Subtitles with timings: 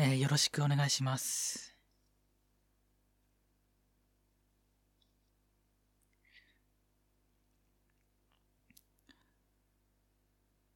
[0.00, 1.74] えーよろしくお願いします。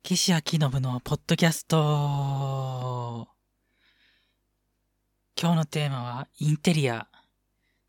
[0.02, 3.28] 岸明信のポッドキャスト。
[5.40, 7.06] 今日のテーマはインテリア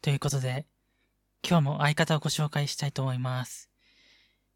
[0.03, 0.67] ということで、
[1.43, 3.71] 今日も相方をご紹介したいと思います。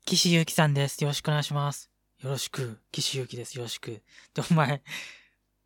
[0.05, 1.03] 岸優希さんです。
[1.03, 1.89] よろしくお願いします。
[2.21, 2.77] よろしく。
[2.91, 3.57] 岸優希です。
[3.57, 4.03] よろしく。
[4.35, 4.83] で、お前、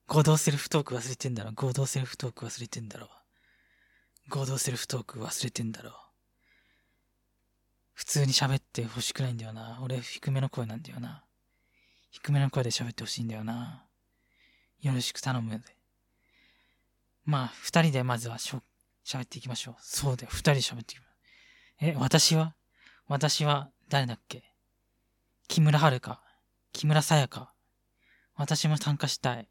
[0.08, 1.52] 合同セルフトーク忘れてんだろ。
[1.54, 3.10] 合同セルフトーク忘れてんだろ。
[4.30, 5.94] 合同セルフトーク忘れてんだろ。
[7.94, 9.80] 普通に喋ってほしくないんだよな。
[9.82, 11.24] 俺、低めの声なんだよな。
[12.10, 13.86] 低めの声で喋ってほしいんだよな。
[14.82, 15.60] よろしく頼むで。
[17.24, 18.64] まあ、二人でまずはしょ、
[19.06, 19.76] 喋っていきましょう。
[19.80, 21.12] そうだよ、二人で喋っていきましょう。
[21.82, 22.56] え、私は？
[23.08, 24.44] 私は誰だっけ？
[25.48, 26.00] 木村遥
[26.72, 27.54] 木村沙也加
[28.36, 29.48] 私も参加したい。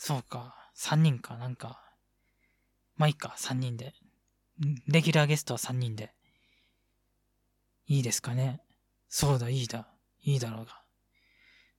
[0.00, 1.82] そうか、三人か、なんか。
[2.96, 3.94] まあいいか、三人で。
[4.86, 6.14] レギュラーゲストは三人で。
[7.88, 8.60] いいですかね
[9.08, 9.88] そうだ、いいだ。
[10.22, 10.80] いいだろうが。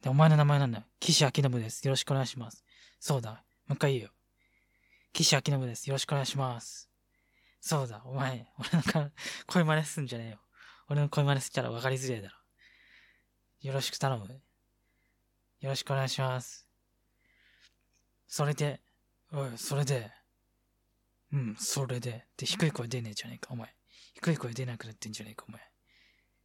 [0.01, 0.83] で、お前の名前なんだよ。
[0.99, 1.87] 岸明信です。
[1.87, 2.65] よろしくお願いします。
[2.99, 3.31] そうだ。
[3.31, 3.37] も
[3.69, 4.09] う一回言えよ。
[5.13, 5.87] 岸明信です。
[5.87, 6.89] よろしくお願いします。
[7.61, 9.11] そうだ、お前、俺のか
[9.47, 10.39] 声真似すんじゃねえよ。
[10.89, 12.35] 俺の声真似したら分かりづれえだろ。
[13.61, 14.27] よろしく頼む。
[15.61, 16.68] よろしくお願いします。
[18.29, 18.79] それで、
[19.33, 20.11] おい、それで、
[21.33, 23.73] うん、それで、で、低い声出ねえじゃねえか、お前。
[24.13, 25.59] 低い声出なくなってんじゃねえか、お前。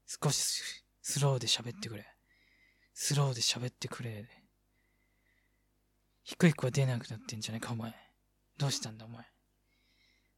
[0.06, 0.62] 少し
[1.02, 2.06] スローで喋ってくれ。
[2.94, 4.24] スローで喋ってくれ。
[6.22, 7.94] 低い声出なくなってんじゃねえか、お前。
[8.56, 9.26] どうしたんだ、お前。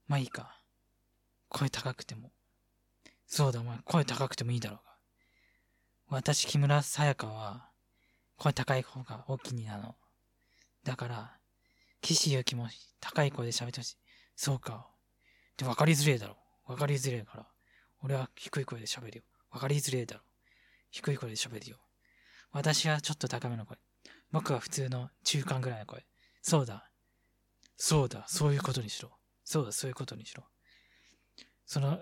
[0.09, 0.61] まあいいか。
[1.49, 2.33] 声高くても。
[3.29, 4.81] そうだ、お前、声高くてもいいだろ
[6.09, 6.19] うが。
[6.19, 7.71] 私、木村沙也加は、
[8.37, 9.95] 声高い方が大きいなの。
[10.87, 11.37] だから、
[12.01, 12.69] 岸優希も
[13.01, 13.97] 高い声で喋ってほしい。
[14.37, 14.87] そうか。
[15.57, 16.37] で、分かりづれえだろ。
[16.65, 17.47] 分かりづれえから。
[18.05, 19.25] 俺は低い声で喋るよ。
[19.51, 20.23] 分かりづれえだろ。
[20.93, 21.77] 低い声で喋るよ。
[22.53, 23.79] 私はちょっと高めの声。
[24.31, 26.07] 僕は普通の中間ぐらいの声。
[26.41, 26.89] そうだ。
[27.77, 28.25] そうだ。
[28.29, 29.11] そういうことにしろ。
[29.45, 29.73] そうだ。
[29.73, 30.45] そういうことにしろ。
[31.65, 31.99] その、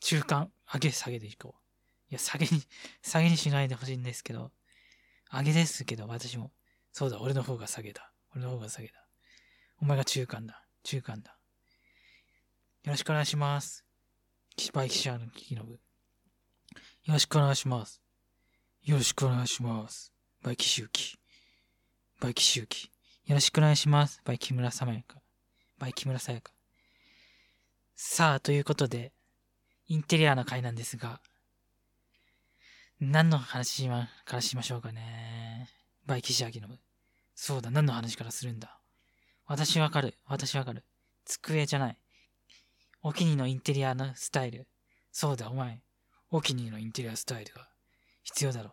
[0.00, 2.12] 中間、上げ下げでいこう。
[2.12, 2.62] いや、下げに、
[3.02, 4.52] 下げにしないでほしいんですけど、
[5.30, 6.50] 上げですけど、私も。
[6.96, 7.20] そうだ。
[7.20, 8.10] 俺の方が下げだ。
[8.34, 8.94] 俺の方が下げだ。
[9.82, 10.64] お前が中間だ。
[10.82, 11.36] 中間だ。
[12.84, 13.84] よろしくお願いします。
[14.56, 15.72] キバイキシャーのキキノブ。
[15.72, 15.78] よ
[17.08, 18.00] ろしくお願いします。
[18.82, 20.10] よろしくお願いします。
[20.42, 21.18] バイキシュウキ。
[22.18, 22.90] バイキシュウキ。
[23.26, 24.22] よろしくお願いします。
[24.24, 25.20] バイ木村さまやか。
[25.78, 26.50] バイ木村さやか。
[27.94, 29.12] さあ、ということで、
[29.86, 31.20] インテリアの回なんですが、
[33.00, 35.68] 何の話しまからしましょうかね。
[36.06, 36.85] バイキシアキノブ。
[37.36, 38.80] そうだ、何の話からするんだ？
[39.46, 40.18] 私わかる。
[40.26, 40.84] 私わかる。
[41.24, 41.98] 机じゃない。
[43.02, 44.66] お気に入りのインテリアのスタイル。
[45.12, 45.82] そうだ、お前。
[46.30, 47.68] お気に入りのインテリアスタイルが
[48.24, 48.72] 必要だろう。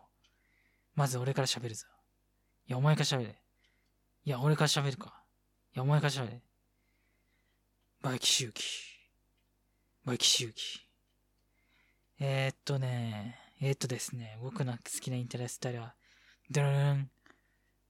[0.96, 1.86] まず俺から喋るぞ。
[2.66, 3.42] いや、お前から喋れ。
[4.24, 5.22] いや、俺から喋るか。
[5.74, 6.42] いや、お前から喋れ。
[8.00, 8.64] バイキシウキ。
[10.04, 10.80] バイキシウキ。
[12.18, 15.94] えー、っとね、えー、っとですね、僕の好きなインテリアスタイルは、
[16.50, 17.10] ドルルン、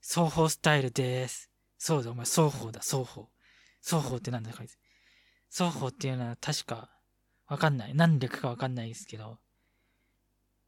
[0.07, 1.51] 双方スタイルです。
[1.79, 3.31] そうだ、お前、双方だ、双方。
[3.83, 4.69] 双方ってなんだかい
[5.51, 6.91] 双方っていうのは確か、
[7.47, 7.95] わかんない。
[7.95, 9.39] 何略かわかんないですけど、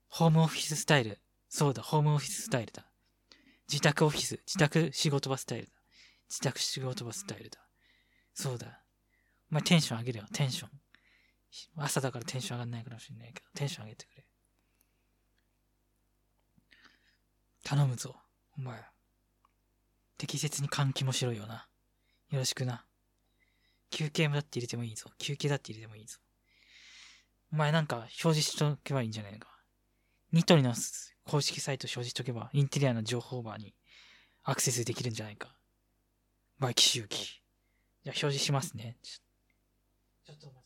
[0.09, 1.21] ホームオフィススタイル。
[1.51, 2.91] そうだ、ホームオフィススタイルだ。
[3.69, 5.73] 自宅オフィス、自宅仕事場スタイルだ。
[6.31, 7.61] 自宅仕事場スタイルだ。
[8.33, 8.83] そうだ。
[9.51, 10.71] お前テンション上げるよ、テンション。
[11.77, 14.27] 朝だからテンション上がんないかもしれないけど、テンション上げてくれ。
[17.65, 18.17] 頼むぞ、
[18.57, 18.96] お前。
[20.19, 21.67] 適切に換気もしろよな。
[22.31, 22.85] よろしくな。
[23.91, 25.11] 休憩もだって入れてもいいぞ。
[25.19, 26.19] 休憩だって入れてもいいぞ。
[27.53, 29.49] お前なんか表示しとけばいいんじゃないのか。
[30.33, 30.75] ニトリの
[31.25, 33.75] 公式サイト表示しとけば、インテリアの情報バーに
[34.43, 35.55] アクセスできるんじゃないか。
[36.59, 37.19] バイキシュウキ。
[38.05, 38.97] じゃあ表示しますね。
[40.25, 40.66] ちょっと待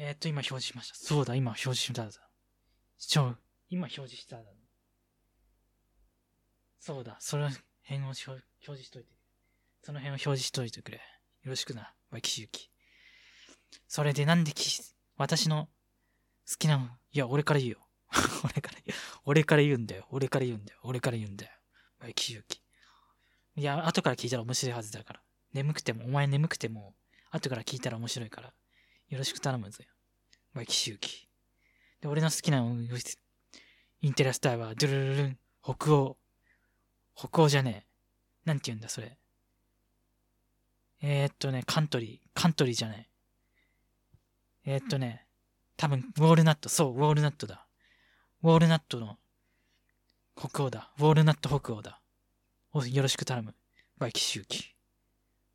[0.00, 0.94] えー、っと、今表示しました。
[0.94, 2.10] そうだ、今表示しただ。
[2.98, 3.34] ちょ、
[3.68, 4.44] 今表示しただ。
[6.78, 7.50] そうだ、その
[7.82, 8.22] 辺を表
[8.60, 9.08] 示しといて。
[9.82, 10.98] その辺を表示しといてくれ。
[10.98, 11.02] よ
[11.50, 12.70] ろしくな、 by キシユキ。
[13.88, 14.80] それでなんでき、
[15.16, 15.68] 私の
[16.48, 17.88] 好きなの、いや、俺から言うよ。
[18.44, 20.06] 俺から言う、俺から言うんだよ。
[20.10, 20.78] 俺から言うんだよ。
[20.84, 21.52] 俺から言うんだよ。
[21.98, 22.62] by キシユキ。
[23.56, 25.22] いや、後から聞いたら面白いはずだから。
[25.52, 26.94] 眠くても、お前眠くても、
[27.30, 28.54] 後から聞いたら面白いから。
[29.08, 29.88] よろしく頼むぞよ。
[30.54, 31.28] by キシユキ。
[32.00, 36.16] で、俺の好きなインテリアはは、ドゥルルルン、北欧。
[37.16, 37.86] 北欧じゃね
[38.44, 38.48] え。
[38.48, 39.16] なんて言うんだ、それ。
[41.00, 42.28] えー、っとね、カントリー。
[42.34, 43.08] カントリーじゃない。
[44.66, 45.26] えー、っとね、
[45.76, 46.68] 多分、ウォールナット。
[46.68, 47.66] そう、ウォールナットだ。
[48.42, 49.16] ウォールナットの
[50.36, 50.92] 北欧だ。
[50.98, 52.00] ウォールナット北欧だ。
[52.72, 53.54] およろしく頼む。
[53.96, 54.74] by キシユキ。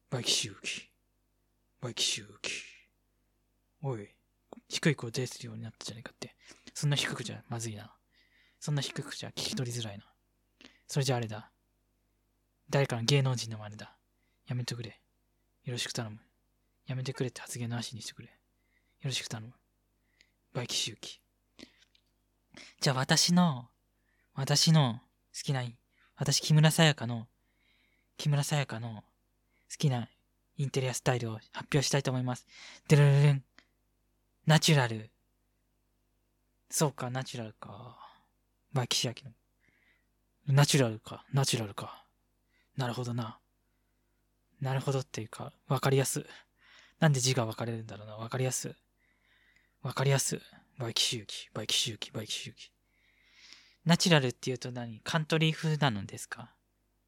[0.09, 0.89] by キシユキ。
[1.79, 2.72] by キシユキ。
[3.85, 4.07] おい、
[4.69, 6.35] 低い声出するようになったじゃねえかって。
[6.73, 7.93] そんな低くじゃまずいな。
[8.59, 10.05] そんな低くじゃ聞き取りづらいな。
[10.87, 11.51] それじゃあれだ。
[12.69, 13.97] 誰かの芸能人の真似だ。
[14.47, 15.01] やめてくれ。
[15.65, 16.17] よろしく頼む。
[16.87, 18.29] やめてくれって発言の足にしてくれ。
[18.29, 18.33] よ
[19.03, 19.53] ろしく頼む。
[20.53, 21.19] by キシユキ。
[22.79, 23.67] じゃあ私の、
[24.33, 25.01] 私の
[25.35, 25.61] 好きな、
[26.15, 27.27] 私木村さやかの、
[28.15, 29.03] 木村さやかの
[29.69, 30.07] 好きな
[30.55, 32.47] インテリアスタイルを発表したいと思います。
[32.87, 33.43] でるるるん。
[34.45, 35.09] ナチュラル。
[36.69, 37.97] そうか、ナチュラルか。
[38.73, 39.31] まあ、岸明の。
[40.53, 42.03] ナチュラルか、ナチュラルか。
[42.75, 43.39] なるほどな。
[44.59, 46.25] なるほどっていうか、わかりやす。
[46.99, 48.15] なんで字が分かれるんだろうな。
[48.15, 48.75] わかりやす。
[49.81, 50.41] わかりやす。
[50.77, 52.69] by キシユキ、 by キシユキ、 by キシユキ。
[53.85, 54.99] ナチュラルって言うと何？
[55.03, 56.49] カントリー風なのですか？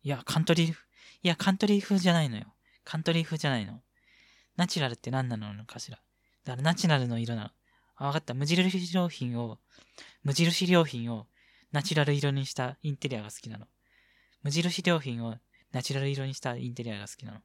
[0.03, 0.75] いや、カントリー、い
[1.23, 2.45] や、カントリー風じゃないのよ。
[2.83, 3.81] カントリー風じゃないの。
[4.55, 5.99] ナチュラルって何なのかしら？
[6.45, 7.49] だからナチュラルの色なの。
[7.95, 8.33] あ、わかった。
[8.33, 9.59] 無印良品を、
[10.23, 11.27] 無印良品を
[11.71, 13.65] ナチュラル色にしたインテリアが好きなの。
[14.43, 15.35] 無印良品を
[15.71, 17.39] ナチュラル色にしたインテリアが好きなの。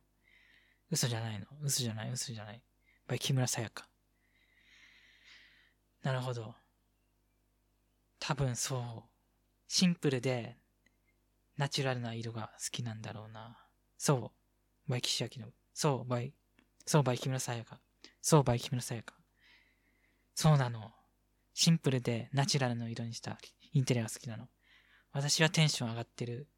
[0.91, 1.47] 嘘じゃないの。
[1.63, 2.63] 嘘じゃない、嘘じゃない。
[3.09, 3.89] by 木村さやか。
[6.03, 6.55] なるほど。
[8.19, 9.11] 多分そう。
[9.67, 10.57] シンプルで、
[11.57, 13.57] ナチュラルな色が好きなんだろうな。
[13.97, 14.33] そ
[14.87, 14.91] う。
[14.91, 15.53] by 岸明の。
[15.73, 16.33] そう、 by、
[16.87, 17.81] そう、 by 木村さやか。
[18.21, 19.15] そう、 by 木村さやか。
[20.35, 20.93] そうなの。
[21.55, 23.39] シンプルでナチュラルの色にした
[23.73, 24.49] インテリアが好きなの。
[25.13, 26.49] 私はテンション上がってる。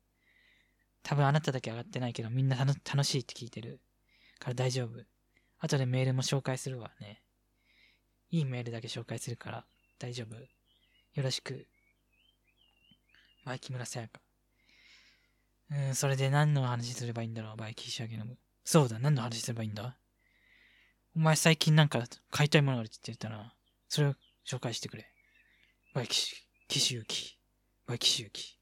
[1.03, 3.81] 多分あなただけ上がってないけど、みんな楽しいって聞いてる。
[4.39, 5.05] から大丈夫。
[5.59, 7.23] 後でメールも紹介するわね。
[8.31, 9.65] いいメールだけ紹介するから
[9.99, 10.35] 大丈夫。
[10.37, 10.49] よ
[11.23, 11.67] ろしく。
[13.45, 14.21] by 木村さやか。
[15.71, 18.27] うん、それで何の話すればいいんだろう、 by キシャゲの。
[18.65, 19.97] そうだ、何の話すればいいんだ？
[21.15, 23.53] お前最近なんか買いたいものがあるって言ったら、
[23.89, 24.15] それを
[24.47, 25.11] 紹介してくれ。
[25.95, 26.37] by キシ、
[26.69, 27.37] キシユキ。
[27.87, 28.59] by キシユキ。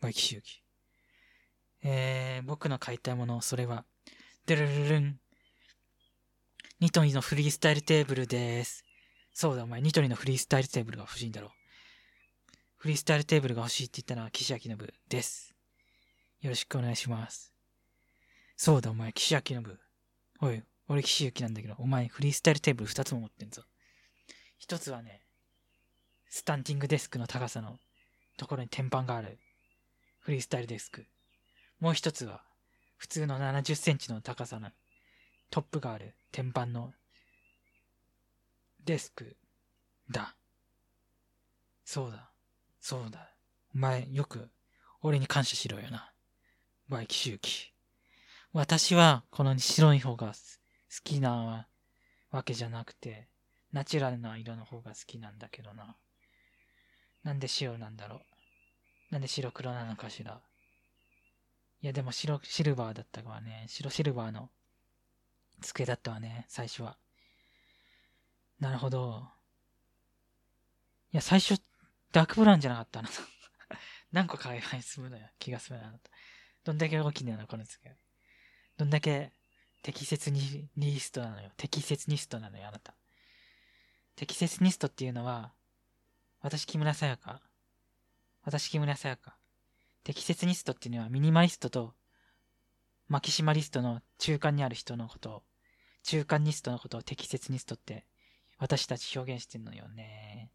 [0.00, 0.62] by キシユキ。
[1.84, 3.84] えー、僕の買いたいもの、それは、
[4.46, 5.20] ドゥルルルン。
[6.80, 8.84] ニトリのフリースタイルテーブルです。
[9.32, 11.50] そうだ、お前、ニトリのフリースタイルテーブルが欲しいんだろう。
[12.78, 14.76] フリースタイルテーブルが欲しいって言ったのは岸明信
[15.08, 15.54] です。
[16.40, 17.52] よろしくお願いします。
[18.56, 19.78] そうだ、お前、岸明信。
[20.40, 23.62] おい、俺岸行なんだけど、お前、フリースタイルテーブル二つも持ってんぞ。
[24.58, 25.22] 一つはね、
[26.28, 27.78] スタンディングデスクの高さの
[28.36, 29.38] ところに天板がある。
[30.20, 31.06] フリースタイルデスク。
[31.80, 32.42] もう一つは、
[32.96, 34.70] 普通の70センチの高さの
[35.50, 36.92] トップがある天板の
[38.84, 39.36] デスク
[40.10, 40.34] だ。
[41.84, 42.30] そうだ。
[42.80, 43.30] そうだ。
[43.74, 44.50] お前、よく、
[45.02, 46.12] 俺に感謝しろよな。
[46.88, 47.72] バイキ周期。
[48.52, 50.34] 私は、この白い方が
[50.90, 51.66] 好きな
[52.30, 53.28] わけじゃなくて、
[53.72, 55.96] ナチュラルな色の方が好きなんだけどな。
[57.22, 58.16] なんで白なんだろ
[59.10, 59.12] う？
[59.12, 60.40] なんで白黒なのかしら？
[61.80, 63.66] いや、でも白、シルバーだったわね。
[63.68, 64.50] 白シルバーの
[65.60, 66.96] 机だったわね、最初は。
[68.58, 69.28] なるほど。
[71.12, 71.60] いや、最初、
[72.12, 73.08] ダークブラウンじゃなかったな。
[74.10, 75.28] 何個買えば済むのよ。
[75.38, 75.94] 気が済むな。
[76.64, 77.96] どんだけ大きいんだよな、この机。
[78.76, 79.32] どんだけ
[79.82, 81.50] 適切にニストなのよ。
[81.56, 82.94] 適切ニストなのよ、あなた。
[84.16, 85.52] 適切ニストっていうのは、
[86.40, 87.40] 私木村さやか。
[88.42, 89.36] 私木村さやか。
[90.04, 91.94] 適切ニストっていうのはミニマリストと
[93.08, 95.42] マキシマリストの中間にある人のことを、
[96.02, 98.04] 中間ニストのことを適切ニストって
[98.58, 100.50] 私たち表現してんのよね。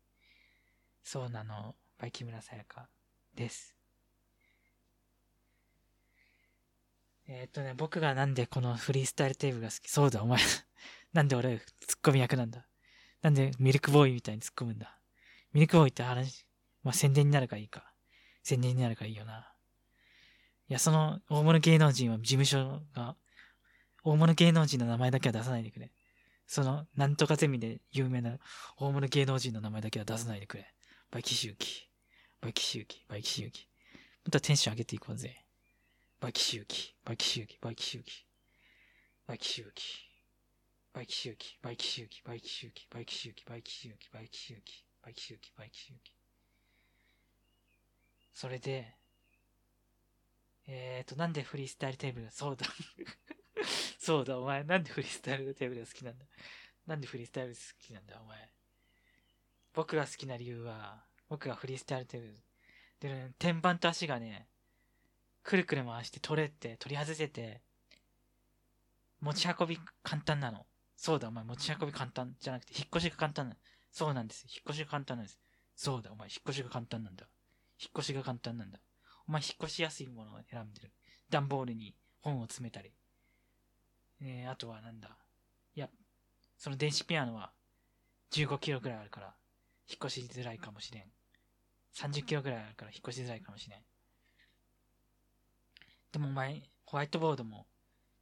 [1.04, 1.76] そうなの。
[1.98, 2.88] バイキムラサヤカ
[3.36, 3.76] です。
[7.28, 9.90] えー、っとね、僕がなんでこのフリースタイルテーブルが好き。
[9.90, 10.40] そうだ、お前
[11.14, 12.68] なんで俺、ツッコミ役なんだ？
[13.22, 15.00] なんでミルクボーイみたいに突っ込むんだ？
[15.54, 16.46] ミルクボーイって話、
[16.84, 17.94] まあ、宣伝になるかいいか。
[18.44, 19.54] 宣伝になるかいいよな。
[20.68, 23.16] いや、その大物芸能人は事務所が、
[24.04, 25.94] 大物芸能人の名前だけは出さないでくれ。
[26.46, 28.38] その、なんとかゼミで有名な
[28.78, 30.74] 大物芸能人の名前だけは出さないでくれ。
[31.10, 31.90] by キシユキ。
[32.42, 33.06] by キシユキ。
[33.08, 33.70] by キシユキ。
[34.26, 35.43] もっとテンション上げていこうぜ。
[36.24, 38.26] by キシユキ、 by キシユキ、 by キシユキ、
[39.28, 39.84] by キシユキ、
[40.94, 45.66] by キシユキ、 by キシユキ、 by キシユキ、 by キシユキ、 by キシユキ、 by キシユキ、 by キシユキ、 by
[45.66, 46.14] キシユキ。
[48.32, 48.96] それで、
[50.66, 52.68] えーと、なんでフリースタイルテーブルそうだ。
[54.00, 56.26] そうだ、お前、なんでフリースタイルテーブルが好きなんだ。
[56.88, 58.50] なんでフリースタイル好きなんだ、お前。
[59.74, 62.44] 僕が好きな理由は、僕がフリースタイルテーブル。
[63.02, 64.48] で、天板と足がね、
[65.44, 67.62] くるくる回して取れて、取り外せて、
[69.20, 70.66] 持ち運び簡単なの。
[70.96, 73.60] そうだ、お前持ち運び簡単じゃなくて、引っ越しが簡単なの。
[73.92, 74.46] そうなんです。
[74.48, 75.40] 引っ越しが簡単なんです。
[75.76, 77.28] そうだ、お前引っ越しが簡単なんだ。
[77.80, 78.80] 引っ越しが簡単なんだ。
[79.28, 80.92] お前引っ越しやすいものを選んでる。
[81.30, 82.94] 段ボールに本を詰めたり。
[84.22, 85.18] えー、あとはなんだ。
[85.76, 85.90] いや、
[86.58, 87.52] その電子ピアノは
[88.32, 89.36] 15キロくらいあるから、
[89.90, 91.04] 引っ越しづらいかもしれん。
[91.96, 93.80] 30キロくらいあるから引っ越しづらいかもしれん。
[96.14, 97.66] でもお前、ホワイトボードも、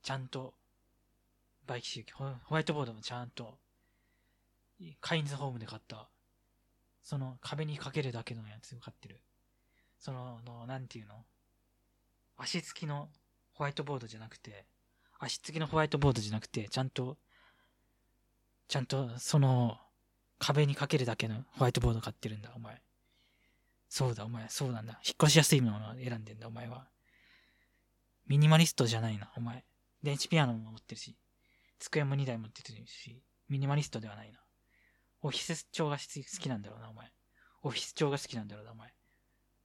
[0.02, 0.54] ちゃんと、
[1.68, 3.60] バイキ周期、ホワイトボードもちゃんと、
[5.02, 6.08] カインズホームで買った、
[7.04, 9.20] その壁にかけるだけのやつを買ってる。
[10.00, 11.26] その、の、なんていうの？
[12.38, 13.10] 足つきの
[13.54, 14.66] ホワイトボードじゃなくて、
[15.20, 17.18] 足つきのホワイトボードじゃなくて、ちゃんと、
[18.70, 19.78] ちゃんと、その、
[20.40, 22.82] 壁にかけるだけのホワイトボード買ってるんだ、お前。
[23.90, 24.94] そうだ、お前、そうなんだ。
[25.06, 26.88] 引っ越しやすいものを選んでんだ、お前は。
[28.32, 29.66] ミニマリストじゃないな、お前。
[30.02, 31.18] 電子ピアノも持ってるし、
[31.80, 34.40] 机も2台持ってるし、ミニマリストではないな。
[35.22, 36.04] オフィス調が好
[36.40, 37.12] きなんだろうな、お前。
[37.64, 38.94] オフィス調が好きなんだろうな、お前。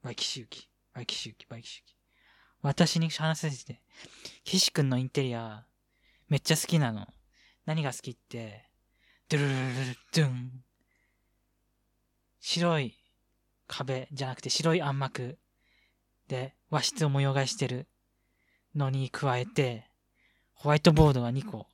[0.03, 1.97] by キシユキ、 by キシユキ、 by キシユキ。
[2.61, 3.81] 私に話させて、
[4.43, 5.65] 岸くんのインテリア、
[6.29, 7.07] めっちゃ好きなの。
[7.67, 8.69] 何が好きって、
[9.29, 10.65] ドゥルルルルドゥン。
[12.41, 12.99] 白い
[13.69, 15.39] 壁じゃなくて白い暗幕
[16.27, 17.87] で和室を模様替えしてる
[18.77, 19.91] のに加えて、
[20.53, 21.67] ホワイトボードが2個。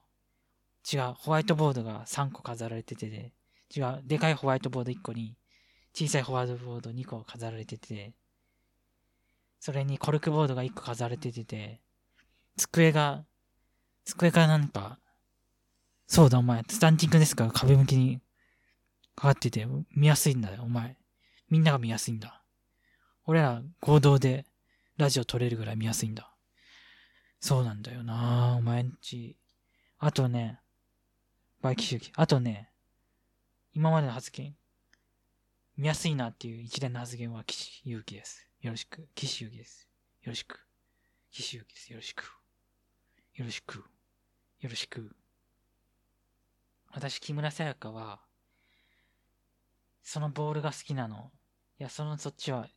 [0.90, 3.32] 違う、ホワイトボードが3個飾られてて、
[3.74, 5.36] 違う、でかいホワイトボード1個に、
[5.94, 8.14] 小さいホワイトボード2個飾られてて、
[9.60, 11.80] それにコルクボードが1個飾られてて、
[12.56, 13.24] 机が、
[14.04, 14.98] 机がなんか、
[16.06, 18.20] そうだお前、スタンディングですから壁向きに
[19.14, 20.96] かかってて、見やすいんだよ、お前。
[21.48, 22.42] みんなが見やすいんだ。
[23.24, 24.44] 俺ら合同で
[24.96, 26.31] ラジオ撮れるぐらい見やすいんだ。
[27.42, 29.36] そうなんだよなお前んち。
[29.98, 30.60] あとね、
[31.60, 32.12] バイキ周期。
[32.14, 32.70] あとね、
[33.74, 34.54] 今までの発言、
[35.76, 38.48] 見やすいなっていう一連の発言は岸優輝です。
[38.60, 39.08] よろしく。
[39.16, 39.88] 岸優輝です。
[40.22, 40.64] よろしく。
[41.32, 41.90] 岸優輝です。
[41.90, 42.22] よろしく。
[43.34, 43.76] よろしく。
[43.76, 43.84] よ
[44.70, 45.16] ろしく。
[46.92, 48.20] 私、木村さやかは、
[50.04, 51.32] そのボールが好きなの。
[51.80, 52.68] いや、その、そっちは、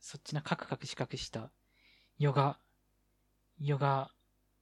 [0.00, 1.52] そっちのカクカク四角した
[2.18, 2.58] ヨガ
[3.60, 4.10] ヨガ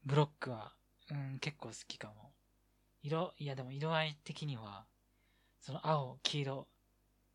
[0.04, 0.72] ブロックは、
[1.10, 2.32] うん、結構好きかも。
[3.02, 4.86] 色、いやでも色合い的には、
[5.60, 6.68] その青、黄色、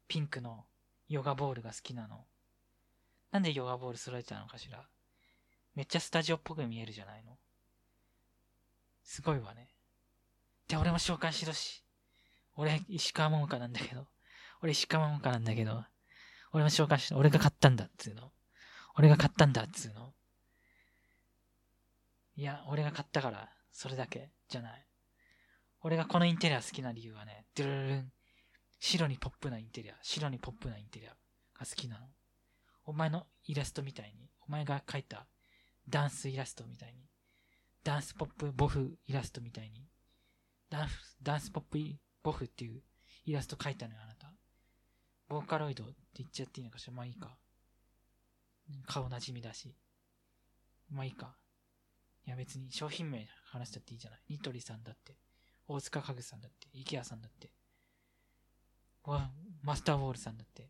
[0.07, 0.65] ピンクの
[1.07, 2.25] ヨガボールが好きなの。
[3.31, 4.85] なんでヨガボール揃えたのかしら？
[5.75, 7.37] めっちゃスタジオっぽく見えるじゃないの。
[9.03, 9.69] すごいわね。
[10.67, 11.83] で、俺も紹介しろし。
[12.55, 14.07] 俺、石川桃香なんだけど。
[14.61, 15.83] 俺、石川桃香なんだけど。
[16.53, 17.17] 俺も紹介しろ。
[17.17, 18.31] 俺が買ったんだっつうの。
[18.97, 20.13] 俺が買ったんだっつうの。
[22.35, 24.87] いや、俺が買ったから、それだけじゃない。
[25.81, 28.13] 俺がこのインテリア好きな理由はね、ドゥルルン。
[28.79, 31.15] 白にポップなインテリア、白にポップなインテリアが
[31.59, 32.07] 好きなの。
[32.85, 35.27] お前のイラストみたいに、お前が描いた
[35.87, 37.05] ダンスイラストみたいに、
[37.83, 39.87] ダンスポップボフイラストみたいに、
[40.69, 41.77] ダンス、ダンスポップ
[42.23, 42.81] ボフっていう
[43.25, 44.33] イラスト描いたのよ、あなた。
[45.27, 47.37] ボーカロイドって言っちゃっていいのかしらまあいいか。
[48.87, 49.75] 顔なじみだし。
[50.89, 51.35] まあいいか。
[52.25, 54.19] いや別に商品名話したっていいじゃない。
[54.29, 55.17] ニトリさんだって、
[55.67, 57.51] 大塚家具さんだって、イケアさんだって、
[59.03, 59.31] わ
[59.63, 60.69] マスターウォールさんだって、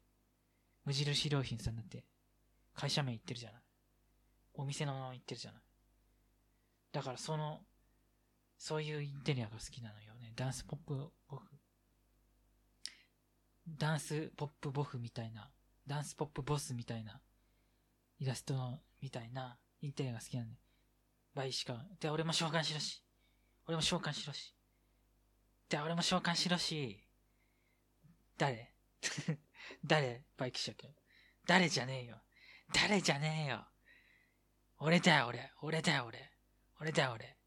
[0.86, 2.06] 無印良品さんだって、
[2.74, 3.62] 会社名言ってるじゃない。
[4.54, 5.62] お店の名前言ってるじゃない。
[6.92, 7.62] だからその、
[8.58, 10.34] そういうインテリアが好きなのよね。
[10.36, 11.44] ダンスポップボフ。
[13.68, 15.50] ダンスポップボフみたいな、
[15.88, 17.22] ダンスポップボスみたいな、
[18.20, 20.61] イラストみたいなインテリアが好きなんで。
[21.34, 21.86] 倍しか。
[22.00, 23.04] で、俺も召喚しろし。
[23.68, 24.54] 俺も召喚しろし。
[25.70, 27.04] で、俺も召喚しろし。
[28.38, 28.74] 誰？
[29.86, 30.24] 誰？
[30.38, 30.90] バイキシャ君。
[31.46, 32.22] 誰じゃねえよ。
[32.74, 33.66] 誰じゃねえよ。
[34.80, 35.52] 俺だよ、俺。
[35.62, 36.32] 俺だよ、俺。
[36.80, 37.38] 俺だよ、俺。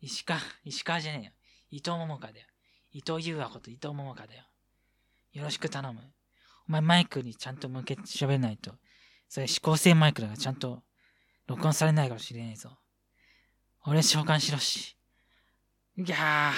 [0.00, 1.32] 石川、石川じゃねえよ。
[1.70, 2.46] 伊藤桃香だよ。
[2.92, 4.44] 伊藤優和こと伊藤桃香だよ。
[5.32, 6.00] よろしく頼む。
[6.68, 8.74] お前マイクにちゃんと向けて喋らないと。
[9.28, 10.82] それ指向性マイクだからちゃんと
[11.48, 12.78] 録音されないかもしれねえぞ。
[13.86, 14.96] 俺召喚しろし。
[15.96, 16.52] うぎゃー。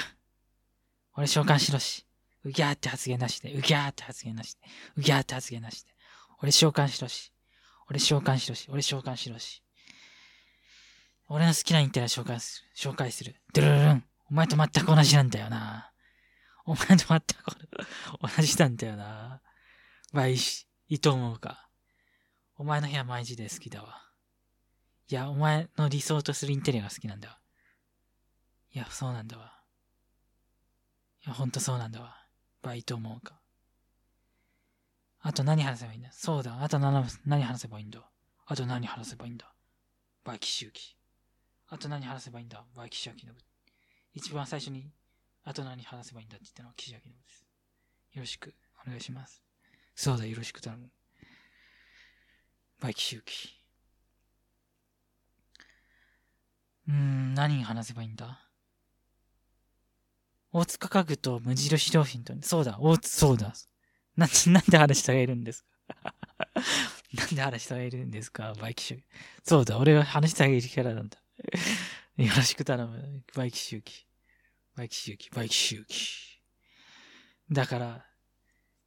[1.16, 2.04] 俺召喚しろし。
[2.44, 3.54] うぎゃーって発言なしで。
[3.54, 4.61] うぎゃーって発言なしで。
[4.97, 5.90] うぎゃーって発言なしで。
[6.42, 7.32] 俺召喚しろし。
[7.88, 8.68] 俺召喚しろし。
[8.68, 9.62] 俺召喚しろし。
[11.28, 12.90] 俺の好きなインテリア紹介する。
[12.92, 13.37] 紹介する。
[13.54, 14.04] ドゥルルルン。
[14.28, 15.92] お前と全く同じなんだよな。
[16.66, 17.25] お前と全く
[18.37, 19.40] 同じなんだよな。
[20.12, 21.68] まあいいし、いいと思うか。
[22.56, 24.10] お前の部屋毎日で好きだわ。
[25.11, 27.38] いや、お前の理想とするインテリアが好きなんだわ。
[28.73, 29.52] いや、そうなんだわ。
[31.26, 32.17] いや、ほんとそうなんだわ。
[32.62, 33.40] まあいいと思うか。
[35.23, 36.11] あと何話せばいいんだ？
[36.12, 36.62] そうだ。
[36.62, 38.09] あと何何話せばいいんだ？
[38.47, 39.52] あと何話せばいいんだ？
[40.25, 40.97] by キシユキ。
[41.69, 42.64] あと何話せばいいんだ？
[42.76, 43.35] by キシユキの
[44.14, 44.90] 一番最初に、
[45.45, 47.45] あと何話せばいいんだって言ったのは岸明信です。
[48.14, 48.55] よろしく
[48.87, 49.43] お願いします。
[49.95, 50.88] そうだ、よろしく頼む。
[52.80, 53.60] by キシユキ。
[56.88, 58.46] うーん、何話せばいいんだ？
[60.52, 63.54] 大塚家具と無印良品と、そうだ、大津、そうだ。
[64.16, 66.14] な、なんで話してあげるんですか？
[67.14, 68.52] なんで話してあげるんですか？
[68.61, 69.04] by キシユキ。
[69.44, 71.18] そうだ、俺が話してあげるキャラなんだ。
[72.16, 73.22] よろしく頼む。
[73.35, 74.06] by キシユキ。
[74.75, 76.40] by キシユキ、 by キシユキ。
[77.50, 78.06] だから、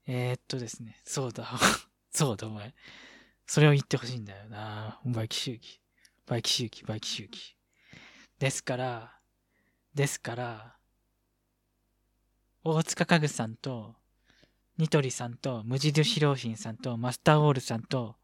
[0.05, 1.49] えー、っとですね、そうだ、
[2.11, 2.73] そうだ、お前。
[3.45, 4.99] それを言ってほしいんだよな。
[5.05, 5.79] バイキ周期。
[6.25, 7.55] バイキ周期、バイキ周期。
[8.39, 9.19] ですから、
[9.93, 10.75] ですから、
[12.63, 13.95] 大塚家具さんと、
[14.77, 18.15] ニトリさんと、無印良品さんと、マスターウォールさんと、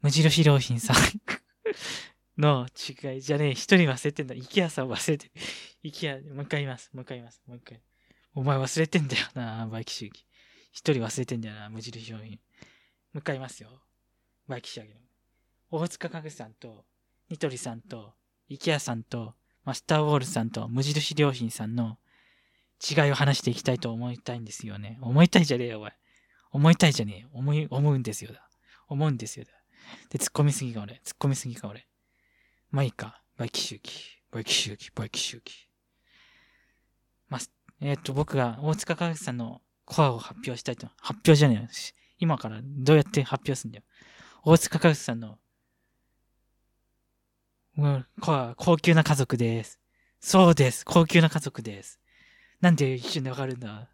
[0.00, 0.96] 無印良品さん
[2.40, 3.52] の違いじゃねえ。
[3.52, 4.34] 一人忘れてんだ。
[4.34, 5.32] イケアさん忘れてる。
[5.82, 6.90] イケア、もう一回言います。
[6.92, 7.42] もう一回言います。
[7.46, 7.80] もう一回。
[8.34, 10.26] お前忘れてんだよな、バイキ周期。
[10.72, 12.40] 一人忘れてんだよな、無印良品。
[13.12, 13.82] 向かいますよ。
[14.48, 15.00] バイキシャゲの。
[15.70, 16.84] 大塚家具さんと、
[17.28, 18.14] ニトリさんと、
[18.48, 21.98] イケアさんと、マスターウォールさんと、無印良品さんの
[22.86, 24.98] 違いを話していきたいと思いたいんですよね。
[25.00, 25.90] 思いたいじゃねえよ、おい。
[26.50, 27.28] 思いたいじゃねえ。
[27.32, 28.48] 思い、思うんですよだ。
[28.88, 29.52] 思うんですよだ。
[30.10, 31.00] で、突っ込みすぎか、俺。
[31.04, 31.86] 突っ込みすぎか、俺。
[32.70, 33.22] まあいいか。
[33.36, 34.18] バイキ周期。
[34.30, 34.90] バイキ周期。
[34.94, 35.68] バイキ周期。
[37.28, 37.40] まあ、
[37.80, 40.88] えっ、ー、と、僕が大塚家具さんのコアを発表したいと。
[41.00, 41.68] 発表じゃねえよ。
[42.18, 43.84] 今からどうやって発表すんだよ。
[44.44, 45.38] 大塚かぐさんの、
[47.76, 49.80] うん、高級な家族です。
[50.20, 50.84] そうです。
[50.84, 51.98] 高級な家族です。
[52.60, 53.88] なんで一瞬でわかるんだ？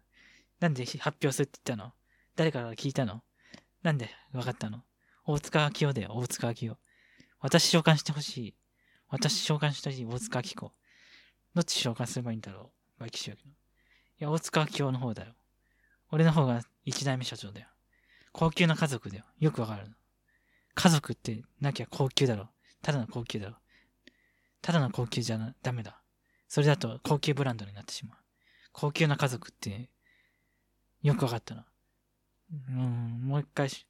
[0.59, 1.91] なんで発表するって言ったの？
[2.35, 3.23] 誰から聞いたの？
[3.81, 4.83] なんでわかったの？
[5.25, 6.77] 大塚明夫だよ、大塚明夫。
[7.39, 8.55] 私召喚してほしい。
[9.09, 10.71] 私召喚してほしい、大塚明子。
[11.55, 13.01] どっち召喚すればいいんだろう？
[13.01, 13.39] バイキシュの。
[13.39, 13.43] い
[14.19, 15.33] や、大塚明夫の方だよ。
[16.11, 17.67] 俺の方が一代目社長だよ。
[18.31, 19.25] 高級な家族だよ。
[19.39, 19.95] よくわかるの。
[20.75, 22.49] 家族ってなきゃ高級だろ。
[22.83, 23.55] ただの高級だろ。
[24.61, 26.01] ただの高級じゃな、ダメだ。
[26.47, 28.17] それだと高級ブランドになってしまう。
[28.71, 29.89] 高級な家族って、
[31.01, 31.65] よくわかったな。
[32.69, 33.87] うん、もう一回し、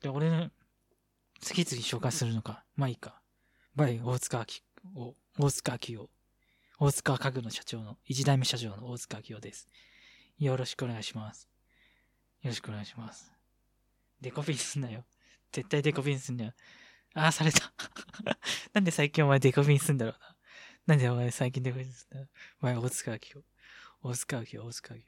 [0.00, 0.50] で、俺の、
[1.40, 2.64] 次々紹介するのか。
[2.76, 3.20] まあいいか。
[3.74, 4.44] バイ、大塚明
[4.94, 6.10] 夫、大塚明夫。
[6.78, 9.68] 大塚家具の社長の、一代目社長の大塚明夫です。
[10.38, 11.48] よろしくお願いします。
[12.42, 13.32] よろしくお願いします。
[14.20, 15.04] デコピンすんなよ。
[15.52, 16.52] 絶対デコピンすんなよ。
[17.16, 17.72] ああ、された。
[18.74, 20.36] なんで最近お前デコピンすんだろうな。
[20.86, 22.28] なんでお前最近デコピンすんだろう。
[22.60, 23.44] お前、大塚明夫。
[24.02, 25.04] 大塚明夫、大塚明夫。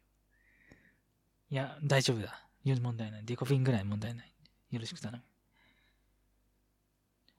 [1.50, 2.48] いや、大丈夫だ。
[2.64, 3.24] 問題ない。
[3.24, 4.34] デコピンぐらい問題ない。
[4.70, 5.22] よろしく頼む。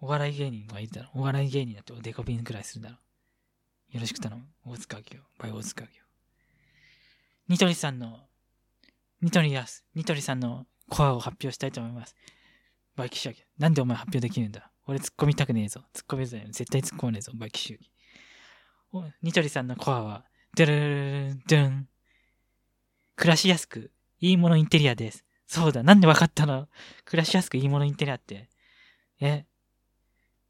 [0.02, 1.10] お笑い芸人がいるだろ。
[1.14, 2.98] お笑い芸人だってデコピンぐらいするだろ。
[3.90, 4.48] よろしく頼む。
[4.66, 5.24] 大塚明夫。
[5.40, 5.92] バイ大塚明夫。
[7.48, 8.28] ニトリさんの
[9.22, 12.16] ニトリやす、ニトリさんのコアを発表したいと思います。
[13.00, 13.46] バイキシュアキ。
[13.58, 14.70] なんでお前発表できるんだ？
[14.86, 15.86] 俺突っ込みたくねえぞ。
[15.94, 17.32] 突っ込めず絶対突っ込まねえぞ。
[17.34, 17.76] バイキシュ
[19.00, 19.16] アキ。
[19.22, 20.26] ニトリさんのコアは、
[20.58, 21.88] ドゥルルルドゥン。
[23.16, 25.24] 暮らしやすく、いいものインテリアです。
[25.48, 25.82] そうだ。
[25.82, 26.68] なんでわかったの？
[27.06, 28.50] 暮らしやすくいいものインテリアって。
[29.22, 29.46] え？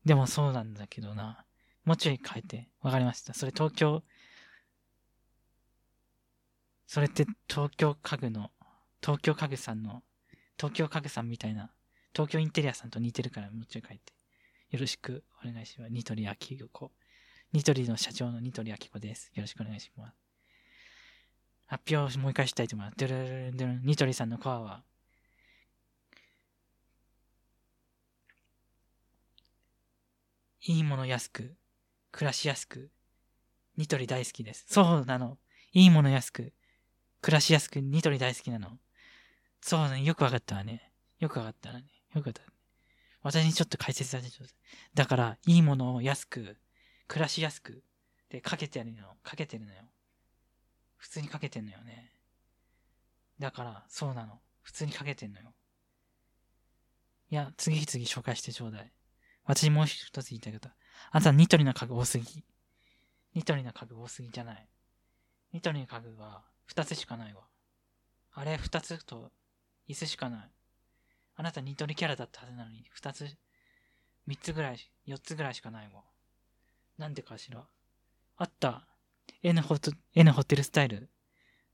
[0.04, 1.46] でもそうなんだけどな。
[1.86, 2.70] もうちょい変えて。
[2.82, 3.36] わかりました。
[3.36, 4.02] それ東京、
[6.88, 8.50] それって東京家具の
[9.02, 10.02] 東京家具さんの、
[10.58, 11.70] 東京家具さんみたいな、
[12.14, 14.14] 東京インテリアさんと似てるからもうちょい書いて。
[14.72, 15.92] よろしくお願いします。
[15.92, 16.92] ニトリアキコ。
[17.54, 19.32] ニトリの社長のニトリアキコです。
[19.34, 20.16] よろしくお願いします。
[21.66, 22.98] 発表をもう一回したいと思います。
[22.98, 24.84] ドゥルルルルニトリさんのコアは、
[30.62, 31.56] いいもの安く、
[32.12, 32.92] 暮らしやすく、
[33.78, 34.66] ニトリ大好きです。
[34.68, 35.38] そうなの。
[35.72, 36.54] いいもの安く、
[37.22, 38.78] 暮らしやすくニトリ大好きなの。
[39.62, 40.92] そうね、よくわかったわね。
[41.20, 41.99] よくわかったわね。
[42.16, 42.42] よかった、
[43.22, 44.56] 私にちょっと解説させてちょうだい。
[44.94, 46.58] だから、いいものを安く、
[47.08, 47.84] 暮らしやすく、
[48.30, 49.82] で、かけてるの、かけてるのよ。
[50.98, 52.12] 普通にかけてんのよね。
[53.40, 54.40] だから、そうなの。
[54.62, 55.54] 普通にかけてんのよ。
[57.32, 58.92] いや、次々紹介してちょうだい。
[59.46, 60.70] 私もう一つ言いたいこと。
[61.12, 62.26] あんたニトリの家具多すぎ。
[63.34, 64.68] ニトリの家具多すぎじゃない。
[65.54, 67.42] ニトリの家具は二つしかないわ。
[68.34, 69.32] あれ二つと
[69.88, 70.52] 椅子しかない。
[71.40, 73.26] あなたニトリキャラだったはずなのに、二つ、
[74.28, 76.02] 三つぐらい、四つぐらいしかないわ。
[76.98, 77.64] なんでかしら？
[78.36, 78.86] あった。
[79.42, 81.10] N ホト、N ホテルスタイル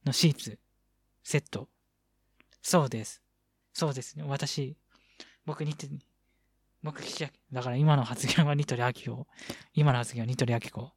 [0.06, 0.60] のシーツ、
[1.24, 1.68] セット。
[2.62, 3.24] そうです。
[3.74, 4.24] そうですね。
[4.28, 4.78] 私、
[5.48, 5.88] 僕にて、
[6.84, 7.02] 僕、
[7.52, 9.26] だから今の発言はニトリアキコ。
[9.74, 10.92] 今の発言はニトリアキコ。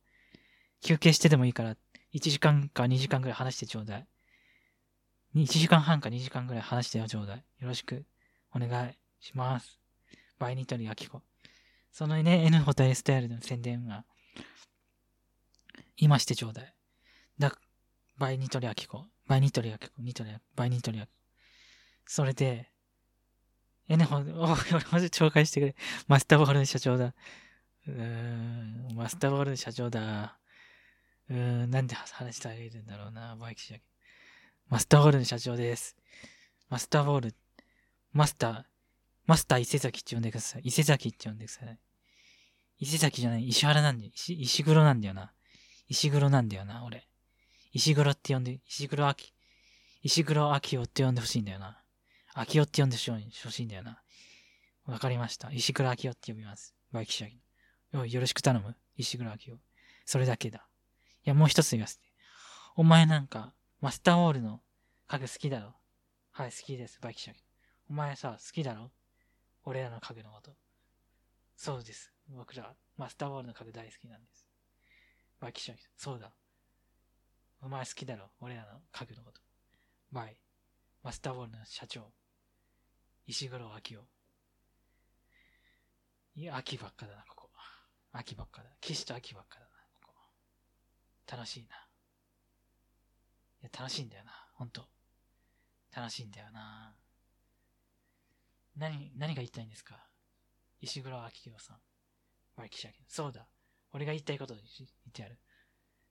[0.82, 1.74] 休憩してでもいいから、
[2.12, 4.06] 1時間か2時間ぐらい話してちょうだい。
[5.36, 7.38] 1時間半か2時間ぐらい話してよちょうだい。
[7.60, 8.04] よろしく
[8.54, 9.78] お願いします。
[10.38, 11.22] バイニトリアキコ。
[11.92, 14.04] そのね、N ホテルスタイルの宣伝は、
[15.96, 16.74] 今してちょうだい。
[17.38, 17.56] だ、
[18.18, 19.06] バイニトリアキコ。
[19.26, 19.94] バイニトリアキコ。
[19.98, 21.12] ニトリア、バイニトリアキコ。
[22.06, 22.70] それで、
[23.88, 25.76] N ホ、 お、俺も紹介してくれ。
[26.06, 27.14] マスターボールの社長だ。
[27.86, 30.38] うーん、マスターボールの社長だ。
[31.28, 33.80] うーん、なんで話してあげるんだろうな、バイキシャ
[34.68, 35.96] マスターボールの社長です。
[36.68, 37.34] マスターボール、
[38.12, 38.62] マスター、
[39.26, 40.62] マスター伊勢崎って呼んでください。
[40.64, 41.78] 伊勢崎って呼んでください。
[42.78, 44.10] 伊勢崎じゃない、石原なんだよ。
[44.14, 45.32] 石、石黒なんだよな。
[45.88, 47.08] 石黒なんだよな、俺。
[47.72, 49.32] 石黒って呼んで、石黒秋、
[50.02, 51.82] 石黒秋夫って呼んでほしいんだよな。
[52.34, 53.00] 秋夫って呼んでほ
[53.50, 54.00] しいんだよな。
[54.86, 55.50] わかりました。
[55.52, 56.74] 石黒秋夫って呼びます。
[56.92, 57.42] バイキシャギ。
[57.94, 58.76] おいよろしく頼む。
[58.96, 59.58] 石黒秋夫。
[60.06, 60.66] それだけだ。
[61.24, 62.04] いや、もう一つ言わせて。
[62.76, 64.62] お前なんか、マスターウォールの
[65.08, 65.74] 家具好きだろ
[66.32, 67.47] はい、好きです、バイキシャギ。
[67.90, 68.90] お前さ、好きだろ
[69.64, 70.52] 俺らの家具のこと。
[71.56, 72.12] そうです。
[72.28, 74.46] 僕ら、マスターウォールの家具大好きなんです。
[75.40, 75.80] バイキシャギ。
[75.96, 76.32] そうだ。
[77.60, 78.30] お前好きだろ？
[78.40, 79.40] 俺らの家具のこと。
[80.12, 80.36] バイ。
[81.02, 82.12] マスターウォールの社長。
[83.26, 84.06] 石黒明夫。
[86.36, 87.50] いや、秋ばっかだな、ここ。
[88.12, 88.70] 秋ばっかだ。
[88.80, 89.70] 岸と秋ばっかだな、
[90.02, 90.12] こ
[91.26, 91.36] こ。
[91.36, 91.76] 楽しいな。
[93.62, 94.86] いや、楽しいんだよな、ほんと。
[95.94, 96.94] 楽しいんだよな。
[98.78, 99.96] 何、何が言いたいんですか？
[100.80, 101.76] 石黒明夫さん。
[102.56, 102.90] バイキシャ。
[103.08, 103.46] そうだ。
[103.92, 105.38] 俺が言いたいこと言ってやる。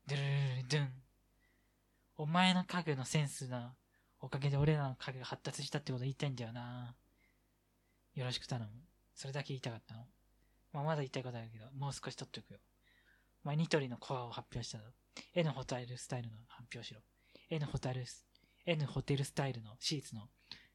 [0.07, 0.29] ドゥルル
[0.63, 0.89] ルドゥン。
[2.17, 3.75] お前の家具のセンスな
[4.19, 6.95] おかげで俺らの家具が発達したってこと言いたいんだよな。
[8.15, 8.67] よろしく頼む。
[9.13, 10.05] それだけ言いたかったの。
[10.73, 12.59] まあ、まだ言いたいことあるけど、もう少し取っておくよ。
[13.43, 14.83] お前ニトリのコアを発表したぞ。
[15.35, 17.01] N ホテルスタイルの発表しろ。
[17.49, 18.05] N ホテル、
[18.65, 20.23] N ホテルスタイルのシーツの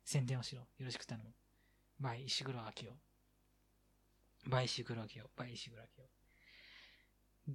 [0.04, 0.62] 宣伝をしろ。
[0.62, 1.30] よろしく頼む。
[2.00, 2.74] バイ石黒明夫。
[4.50, 5.30] バイ石黒明夫。
[5.36, 6.22] バイ石黒明夫。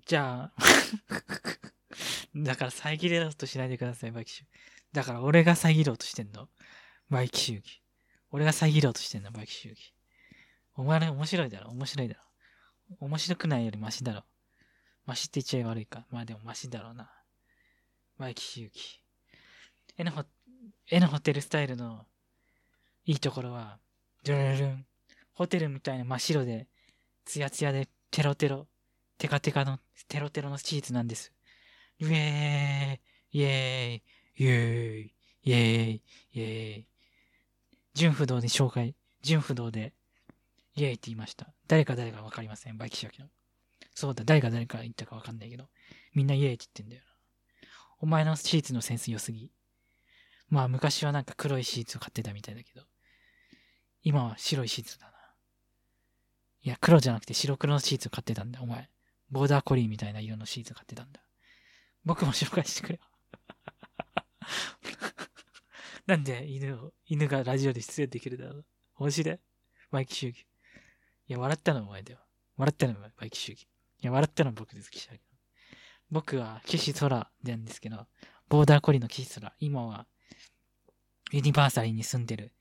[0.05, 0.53] じゃあ、
[2.35, 4.45] だから遮れろうとしないでください、バイキシュ。
[4.91, 6.49] だから俺が遮ろうとしてんの。
[7.09, 7.81] バイキシュギ。
[8.31, 9.93] 俺が遮ろうとしてんの、バイキシュギ。
[10.75, 12.21] お前ら面白いだろ、面白いだろ。
[12.99, 14.23] 面白くないよりマシだろ。
[15.05, 16.05] マシって言っちゃい悪いか。
[16.09, 17.11] まあでもマシだろうな。
[18.17, 18.79] バイキシュギ。
[19.97, 20.23] N ホ、
[20.91, 22.05] N ホテルスタイルの
[23.05, 23.79] いいところは、
[24.27, 24.85] ドゥルルン。
[25.33, 26.67] ホテルみたいな真っ白で、
[27.23, 28.67] ツヤツヤで、テロテロ、
[29.17, 31.31] テカテカの、テロテロのシーツなんです。
[31.99, 32.99] イェー
[33.31, 34.03] イイェーイ
[34.35, 35.13] イェーイ
[35.43, 36.01] イェーイ
[36.33, 36.85] イェーイ
[37.93, 39.93] 純不動で紹介、純不動で、
[40.75, 41.53] イェーイって言いました。
[41.67, 42.77] 誰か誰かわかりません。
[42.77, 43.29] バイキシャキの。
[43.95, 45.69] そうだ、誰が誰か言ったかわかんないけど、
[46.13, 47.69] みんなイエーイって言ってんだよな。
[47.99, 49.51] お前のシーツのセンス良すぎ。
[50.49, 52.83] まあ昔はなんか黒いシーツを買ってたみたいだけど、
[54.07, 55.11] 今は白いシーツだな。
[56.61, 58.89] いや、黒じゃなくて白黒のシーツを買ってたんだ、お前。
[59.29, 61.19] ボーダーコリーみたいな色のシーツを買ってたんだ。
[62.05, 63.01] 僕も紹介してくれよ。
[66.07, 68.65] なんで犬を、犬がラジオで出演できるだろう。
[68.95, 69.39] 面白い。
[69.91, 70.47] マイキ主義。
[71.27, 72.19] いや、笑ったのお前だよ。
[72.55, 73.63] 笑ったのはマイキ主義。
[73.63, 73.67] い
[74.05, 75.19] や、笑ったの僕です、岸原
[76.11, 78.07] 僕は岸空なんですけど、
[78.47, 79.53] ボーダーコリーの岸空。
[79.59, 80.07] 今は、
[81.33, 82.53] ユニバーサリーに住んでる。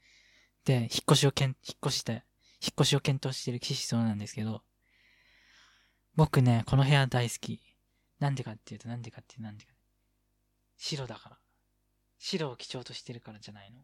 [0.66, 2.22] で、引っ越しをけん、引っ越して、引っ
[2.80, 4.62] 越しを検討してる岸空なんですけど、
[6.16, 7.62] 僕ね、この部屋大好き。
[8.18, 9.72] なんでかっていうと、なんでかっていうと、なんでか。
[10.76, 11.38] 白だから。
[12.18, 13.78] 白を基調としてるからじゃないの。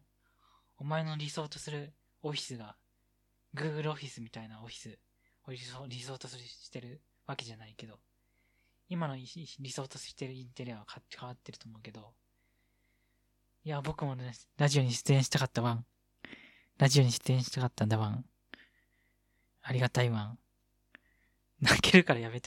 [0.77, 2.75] お前の理想とするオフィスが、
[3.55, 4.99] Google オフィスみたいなオフィス
[5.47, 7.99] を理想理想とするしてるわけじゃないけど、
[8.89, 10.85] 今の理想としてるインテリアは
[11.17, 12.13] 変わってると思うけど、
[13.63, 15.85] いや、僕もね、ラジオに出演したかったワン。
[16.77, 18.25] ラジオに出演したかったんだワン。
[19.61, 20.39] ありがたいわん。
[21.61, 22.41] 泣けるからやめて。